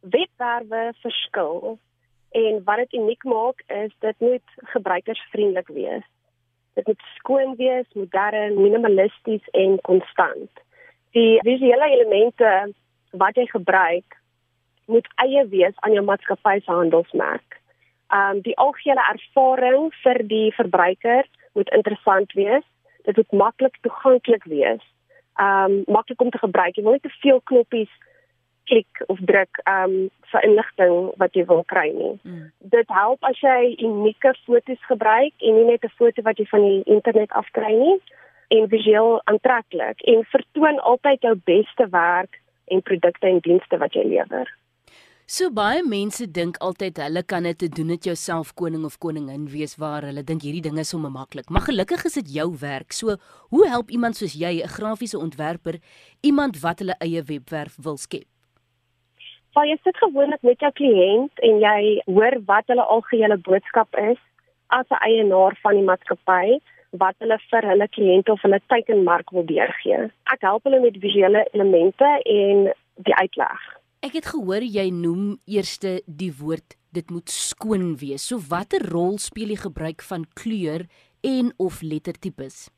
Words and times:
Webwerwe 0.00 0.92
verskil 1.02 1.78
en 2.30 2.62
wat 2.64 2.76
dit 2.76 2.92
uniek 2.92 3.24
maak 3.24 3.62
is 3.66 3.92
dit 3.98 4.18
moet 4.18 4.56
gebruikersvriendelik 4.72 5.68
wees. 5.68 6.06
Dit 6.74 6.86
moet 6.86 7.02
skoon 7.14 7.56
wees, 7.56 7.86
modern, 7.92 8.54
minimalisties 8.62 9.48
en 9.50 9.80
konstant. 9.80 10.50
Die 11.10 11.40
visuele 11.42 11.90
elemente 11.90 12.72
wat 13.10 13.36
jy 13.36 13.46
gebruik 13.50 14.18
moet 14.86 15.08
eie 15.22 15.42
wees 15.50 15.74
aan 15.82 15.94
jou 15.94 16.04
maatskappy 16.06 16.60
se 16.60 16.70
handelsmerk. 16.70 17.58
Um 18.14 18.42
die 18.46 18.56
algehele 18.58 19.02
ervaring 19.12 19.90
vir 20.02 20.22
die 20.26 20.50
verbruiker 20.54 21.26
moet 21.58 21.70
interessant 21.74 22.32
wees. 22.38 22.66
Dit 23.06 23.16
moet 23.16 23.32
maklik 23.44 23.76
toeganklik 23.82 24.46
wees. 24.50 24.82
Um 25.38 25.82
maklik 25.86 26.22
om 26.22 26.30
te 26.30 26.42
gebruik. 26.42 26.76
Jy 26.76 26.86
wil 26.86 26.98
nie 26.98 27.06
te 27.06 27.18
veel 27.22 27.42
knoppies 27.50 27.92
klik 28.70 29.02
of 29.12 29.18
druk 29.30 29.60
um 29.72 29.96
vir 30.32 30.46
inligting 30.46 30.96
wat 31.22 31.34
jy 31.34 31.44
wil 31.50 31.64
kry 31.72 31.88
nie. 31.94 32.14
Mm. 32.22 32.46
Dit 32.74 32.94
help 32.94 33.26
as 33.30 33.40
jy 33.42 33.74
unieke 33.82 34.32
foto's 34.46 34.88
gebruik 34.92 35.34
en 35.42 35.58
nie 35.58 35.66
net 35.72 35.84
'n 35.84 35.96
foto 35.98 36.22
wat 36.28 36.38
jy 36.38 36.46
van 36.54 36.64
die 36.68 36.82
internet 36.96 37.34
afkry 37.42 37.74
nie 37.82 37.98
en 38.56 38.70
visueel 38.70 39.20
aantreklik 39.30 40.02
en 40.12 40.24
vertoon 40.36 40.80
altyd 40.92 41.22
jou 41.22 41.34
beste 41.52 41.86
werk 41.90 42.40
en 42.70 42.82
produkte 42.82 43.26
en 43.26 43.38
dienste 43.46 43.78
wat 43.78 43.94
jy 43.94 44.04
lewer. 44.06 44.48
So 45.30 45.46
baie 45.54 45.84
mense 45.86 46.26
dink 46.26 46.56
altyd 46.58 46.96
hulle 46.98 47.20
kan 47.22 47.44
dit 47.46 47.68
doen 47.76 47.92
dit 47.92 48.08
jouself 48.08 48.48
koning 48.58 48.82
of 48.88 48.96
koningin 48.98 49.44
wees 49.52 49.76
waar 49.78 50.02
hulle 50.02 50.24
dink 50.26 50.42
hierdie 50.42 50.64
dinge 50.64 50.82
is 50.82 50.90
sommer 50.90 51.12
maklik. 51.14 51.46
Maar 51.54 51.68
gelukkig 51.68 52.02
is 52.08 52.18
dit 52.18 52.32
jou 52.40 52.48
werk. 52.58 52.90
So 52.92 53.14
hoe 53.54 53.68
help 53.70 53.92
iemand 53.94 54.18
soos 54.18 54.34
jy, 54.34 54.58
'n 54.58 54.74
grafiese 54.74 55.18
ontwerper, 55.18 55.78
iemand 56.20 56.58
wat 56.60 56.78
hulle 56.82 56.98
eie 56.98 57.22
webwerf 57.22 57.76
wil 57.78 57.96
skep? 57.96 58.26
Waar 59.52 59.66
jy 59.66 59.78
sit 59.82 59.96
gewoonlik 59.98 60.42
met 60.46 60.60
jou 60.62 60.70
kliënt 60.78 61.40
en 61.46 61.56
jy 61.62 62.02
hoor 62.06 62.36
wat 62.46 62.68
hulle 62.70 62.84
algehele 62.96 63.36
boodskap 63.36 63.96
is 63.98 64.20
as 64.68 64.86
'n 64.90 65.02
eienaar 65.02 65.58
van 65.62 65.74
die 65.74 65.88
maatskappy 65.88 66.60
wat 67.02 67.14
hulle 67.18 67.38
vir 67.50 67.66
hulle 67.70 67.88
kliënte 67.88 68.32
of 68.32 68.42
hulle 68.42 68.60
teikenmark 68.66 69.30
wil 69.30 69.44
deurgee. 69.46 70.10
Ek 70.32 70.40
help 70.40 70.64
hulle 70.64 70.80
met 70.80 70.96
visuele 71.02 71.46
elemente 71.52 72.08
en 72.24 72.72
die 72.94 73.14
uitleg. 73.14 73.60
Ek 74.02 74.12
het 74.12 74.26
gehoor 74.26 74.62
jy 74.62 74.90
noem 74.90 75.38
eerste 75.46 76.00
die 76.06 76.32
woord 76.32 76.76
dit 76.92 77.10
moet 77.10 77.28
skoon 77.28 77.96
wees. 77.96 78.26
So 78.26 78.38
watter 78.38 78.82
rol 78.90 79.18
speel 79.18 79.48
die 79.54 79.60
gebruik 79.60 80.02
van 80.02 80.26
kleur 80.34 80.86
en 81.20 81.52
of 81.58 81.82
lettertipes? 81.82 82.70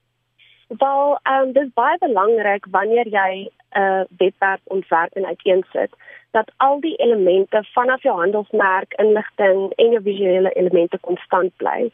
Wel, 0.69 1.19
ehm 1.23 1.49
um, 1.49 1.53
dis 1.53 1.69
baie 1.75 1.99
belangrik 1.99 2.67
wanneer 2.71 3.09
jy 3.09 3.49
'n 3.73 3.81
uh, 3.81 4.05
webwerf 4.19 4.61
ontwerp 4.65 5.13
en 5.13 5.27
uiteensit 5.27 5.93
dat 6.33 6.51
al 6.65 6.81
die 6.81 6.95
elemente 6.97 7.63
vanaf 7.75 8.03
jou 8.03 8.17
handelsmerk, 8.19 8.95
inligting 9.03 9.73
en 9.77 9.95
jou 9.97 10.03
visuele 10.03 10.53
elemente 10.57 10.99
konstant 11.01 11.53
bly. 11.61 11.91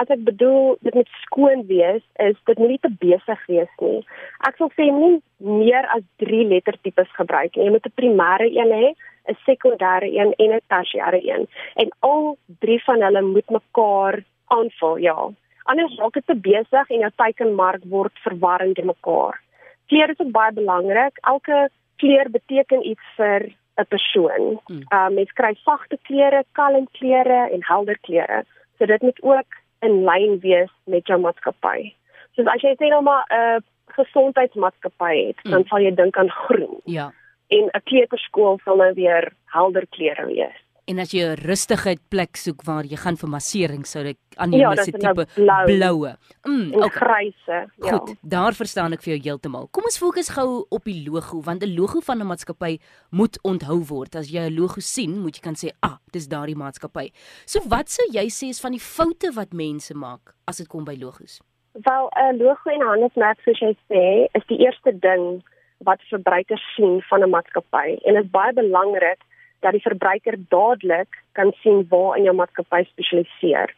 As 0.00 0.10
ek 0.10 0.24
bedoel 0.26 0.74
dit 0.82 0.94
moet 0.94 1.10
skoon 1.22 1.66
wees, 1.70 2.02
is 2.22 2.36
dit 2.50 2.58
nie 2.58 2.78
te 2.82 2.90
besig 2.98 3.46
wees 3.46 3.74
nie. 3.84 4.00
Ek 4.48 4.56
sal 4.58 4.72
sê 4.74 4.88
nie 4.90 5.20
meer 5.38 5.86
as 5.94 6.02
3 6.24 6.42
lettertipes 6.50 7.12
gebruik 7.18 7.54
nie. 7.54 7.68
Jy 7.68 7.74
moet 7.76 7.86
'n 7.86 7.98
primêre 8.00 8.48
een 8.50 8.72
hê, 8.72 8.94
'n 9.28 9.38
sekondêre 9.46 10.08
een 10.10 10.34
en 10.38 10.50
'n 10.56 10.66
tersiêre 10.72 11.20
een. 11.22 11.46
En 11.76 11.88
al 12.00 12.36
drie 12.60 12.82
van 12.84 13.02
hulle 13.02 13.22
moet 13.22 13.50
mekaar 13.50 14.24
aanvul, 14.48 14.96
ja. 14.96 15.30
Anders 15.64 15.96
raak 15.98 16.12
dit 16.12 16.26
te 16.26 16.34
besig 16.34 16.90
en 16.90 16.98
jou 16.98 17.10
teikenmark 17.16 17.82
word 17.88 18.12
verwarrend 18.26 18.78
in 18.78 18.86
mekaar. 18.86 19.40
Kleur 19.86 20.10
is 20.10 20.20
ook 20.20 20.30
baie 20.30 20.52
belangrik. 20.52 21.18
Elke 21.20 21.68
kleur 21.96 22.30
beteken 22.30 22.86
iets 22.86 23.06
vir 23.16 23.54
'n 23.76 23.86
persoon. 23.88 24.60
Hmm. 24.64 24.82
Ehm 24.88 25.06
um, 25.06 25.14
mens 25.14 25.32
kry 25.32 25.54
sagte 25.54 25.98
kleure, 26.02 26.44
kalm 26.52 26.88
kleure 26.92 27.50
en 27.50 27.60
helder 27.64 27.98
kleure. 28.00 28.44
So 28.78 28.86
dit 28.86 29.02
moet 29.02 29.22
ook 29.22 29.50
in 29.80 30.04
lyn 30.04 30.38
wees 30.40 30.72
met 30.84 31.06
jou 31.06 31.20
maatskappy. 31.20 31.94
So 32.34 32.42
as 32.42 32.62
jy 32.62 32.74
sê 32.74 32.88
nou 32.88 33.02
maar 33.02 33.24
'n 33.28 33.34
uh, 33.34 33.60
gesondheidsmaatskappy 33.86 35.26
het, 35.26 35.38
hmm. 35.42 35.50
dan 35.50 35.64
sal 35.64 35.78
jy 35.78 35.94
dink 35.94 36.16
aan 36.16 36.30
groen. 36.30 36.80
Ja. 36.84 37.12
En 37.48 37.64
'n 37.72 37.82
kleuterskool 37.84 38.58
sal 38.64 38.76
nou 38.76 38.92
weer 38.94 39.32
helder 39.44 39.86
kleure 39.86 40.26
wees. 40.26 40.63
En 40.86 40.98
as 41.00 41.12
jy 41.16 41.24
'n 41.24 41.40
rustigheid 41.40 42.00
plek 42.10 42.36
soek 42.36 42.62
waar 42.62 42.84
jy 42.84 42.96
gaan 42.96 43.16
vir 43.16 43.28
massering 43.28 43.86
sou 43.86 44.04
ek 44.04 44.18
aanneem 44.36 44.72
is 44.72 44.84
dit 44.84 45.00
tipe 45.00 45.26
blou. 45.34 45.64
bloue. 45.64 46.12
Mm, 46.44 46.74
okay. 46.74 46.90
Gryse. 46.90 47.70
Ja. 47.80 47.90
Goed, 47.90 48.16
daar 48.20 48.52
verstaan 48.52 48.92
ek 48.92 49.02
vir 49.02 49.16
jou 49.16 49.22
heeltemal. 49.22 49.68
Kom 49.70 49.84
ons 49.84 49.98
fokus 49.98 50.28
gou 50.28 50.66
op 50.68 50.84
die 50.84 51.08
logo 51.08 51.40
want 51.40 51.62
'n 51.62 51.74
logo 51.74 52.00
van 52.00 52.20
'n 52.20 52.26
maatskappy 52.26 52.78
moet 53.10 53.38
onthou 53.42 53.80
word. 53.88 54.14
As 54.14 54.28
jy 54.30 54.40
'n 54.40 54.54
logo 54.54 54.80
sien, 54.80 55.20
moet 55.20 55.36
jy 55.36 55.42
kan 55.42 55.54
sê, 55.54 55.72
"Ah, 55.80 55.96
dis 56.12 56.28
daardie 56.28 56.56
maatskappy." 56.56 57.12
So 57.46 57.60
wat 57.68 57.88
sou 57.88 58.06
jy 58.12 58.26
sê 58.28 58.48
is 58.48 58.60
van 58.60 58.72
die 58.72 58.80
foute 58.80 59.32
wat 59.32 59.52
mense 59.52 59.94
maak 59.94 60.34
as 60.46 60.58
dit 60.58 60.68
kom 60.68 60.84
by 60.84 60.96
logos? 61.00 61.40
Wel, 61.72 62.10
'n 62.14 62.36
logo 62.36 62.70
en 62.70 62.82
handelsmerk 62.82 63.40
soos 63.40 63.58
jy 63.58 63.74
sê, 63.88 64.28
is 64.34 64.46
die 64.48 64.58
eerste 64.58 64.92
ding 64.92 65.42
wat 65.78 66.00
verbruikers 66.10 66.74
sien 66.76 67.02
van 67.08 67.22
'n 67.22 67.30
maatskappy 67.30 67.98
en 68.04 68.14
dit 68.14 68.24
is 68.24 68.30
baie 68.30 68.52
belangrik 68.52 69.20
dat 69.64 69.72
die 69.72 69.84
verbruiker 69.84 70.36
dadelik 70.52 71.20
kan 71.32 71.52
sien 71.62 71.86
waar 71.88 72.18
in 72.18 72.28
jou 72.28 72.34
maatskappy 72.36 72.82
spesialiseer. 72.90 73.72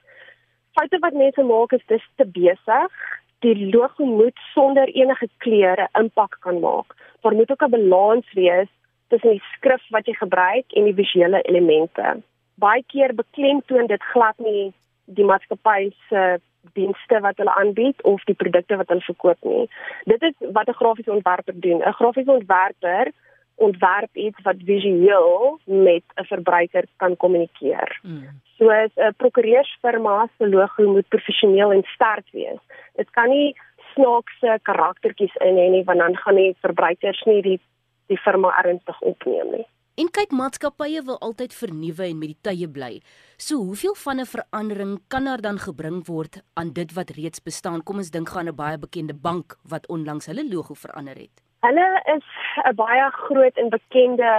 Foute 0.76 0.98
wat 1.04 1.14
mense 1.14 1.42
maak 1.46 1.72
is 1.72 1.86
dis 1.92 2.06
te 2.20 2.26
besig. 2.38 2.96
Die 3.44 3.68
logo 3.74 4.04
moet 4.04 4.38
sonder 4.52 4.90
enige 4.92 5.28
kleure 5.44 5.86
impak 6.00 6.36
kan 6.40 6.58
maak. 6.60 6.96
Daar 7.22 7.36
moet 7.38 7.50
ook 7.50 7.62
'n 7.62 7.70
balans 7.76 8.32
wees 8.32 8.70
tussen 9.08 9.30
die 9.30 9.46
skrif 9.54 9.82
wat 9.90 10.06
jy 10.06 10.14
gebruik 10.14 10.72
en 10.72 10.84
die 10.84 10.94
visuele 10.94 11.42
elemente. 11.42 12.22
Baie 12.54 12.82
keer 12.86 13.14
beklemtoon 13.14 13.86
dit 13.86 14.02
glad 14.02 14.38
nie 14.38 14.72
die 15.04 15.24
maatskappy 15.24 15.92
se 16.08 16.40
dienste 16.74 17.20
wat 17.20 17.36
hulle 17.36 17.54
aanbied 17.54 18.02
of 18.02 18.24
die 18.24 18.34
produkte 18.34 18.76
wat 18.76 18.88
hulle 18.88 19.00
verkoop 19.00 19.38
nie. 19.40 19.68
Dit 20.04 20.22
is 20.22 20.34
wat 20.52 20.68
'n 20.68 20.78
grafiese 20.80 21.12
ontwerper 21.12 21.60
doen. 21.60 21.80
'n 21.82 21.92
Grafiese 21.92 22.32
ontwerper 22.32 23.12
ontwerp 23.56 24.16
iets 24.16 24.42
wat 24.42 24.56
visueel 24.64 25.60
met 25.64 26.04
'n 26.14 26.24
verbruiker 26.24 26.84
kan 26.96 27.16
kommunikeer. 27.16 27.98
Mm. 28.02 28.40
Soos 28.56 28.92
'n 28.96 29.14
prokureursfirma 29.16 30.28
se 30.38 30.48
logo 30.48 30.92
moet 30.92 31.08
professioneel 31.08 31.72
en 31.72 31.82
sterk 31.82 32.28
wees. 32.32 32.60
Dit 32.94 33.10
kan 33.10 33.28
nie 33.28 33.56
snaakse 33.94 34.58
karaktertjies 34.62 35.34
in 35.34 35.56
hê 35.56 35.70
nie 35.70 35.84
want 35.84 35.98
dan 35.98 36.16
gaan 36.16 36.34
die 36.34 36.56
verbruikers 36.60 37.22
nie 37.24 37.42
die 37.42 37.60
die 38.06 38.18
firma 38.18 38.52
ernstig 38.62 39.00
opneem 39.00 39.50
nie. 39.50 39.66
En 39.96 40.10
kyk 40.12 40.34
maatskappye 40.36 41.00
wil 41.02 41.16
altyd 41.24 41.54
vernuwe 41.56 42.04
en 42.04 42.18
met 42.18 42.34
die 42.34 42.42
tye 42.48 42.68
bly. 42.68 43.00
So 43.36 43.56
hoeveel 43.56 43.94
van 43.94 44.20
'n 44.20 44.26
verandering 44.26 45.00
kan 45.08 45.24
daar 45.24 45.40
dan 45.40 45.58
gebring 45.58 46.06
word 46.06 46.42
aan 46.54 46.72
dit 46.72 46.92
wat 46.92 47.10
reeds 47.10 47.42
bestaan? 47.42 47.82
Kom 47.82 47.96
ons 47.96 48.10
dink 48.10 48.28
gaan 48.28 48.48
'n 48.48 48.54
baie 48.54 48.78
bekende 48.78 49.14
bank 49.14 49.56
wat 49.62 49.88
onlangs 49.88 50.26
hulle 50.26 50.48
logo 50.48 50.74
verander 50.74 51.16
het. 51.16 51.45
Hulle 51.66 51.86
is 52.14 52.26
'n 52.70 52.74
baie 52.78 53.06
groot 53.10 53.56
en 53.60 53.68
bekende 53.68 54.32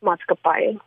maatskappy. 0.00 0.78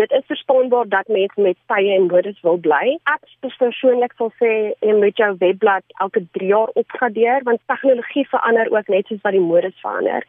Dit 0.00 0.10
is 0.10 0.26
verstaanbaar 0.26 0.88
dat 0.88 1.08
mense 1.08 1.40
met 1.40 1.56
tye 1.66 1.92
en 1.94 2.08
modes 2.12 2.40
wil 2.40 2.58
bly. 2.66 2.98
Ek 3.14 3.22
persoonlik 3.58 4.12
sal 4.16 4.32
sê 4.40 4.50
jy 4.86 4.94
moet 5.02 5.16
jou 5.16 5.30
webblad 5.38 5.84
elke 6.04 6.20
3 6.38 6.48
jaar 6.48 6.72
opgradeer 6.82 7.46
want 7.48 7.60
tegnologie 7.72 8.26
verander 8.28 8.68
ook 8.76 8.88
net 8.88 9.06
soos 9.06 9.22
wat 9.22 9.36
die 9.38 9.46
modes 9.52 9.80
verander. 9.84 10.26